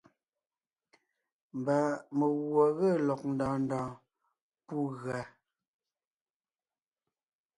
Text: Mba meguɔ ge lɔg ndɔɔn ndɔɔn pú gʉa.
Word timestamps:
Mba 1.57 1.77
meguɔ 2.17 2.65
ge 2.77 2.89
lɔg 3.07 3.21
ndɔɔn 3.31 3.57
ndɔɔn 3.65 3.91
pú 4.65 4.75
gʉa. 5.01 5.19